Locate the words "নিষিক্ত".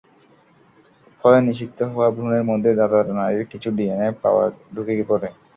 1.41-1.79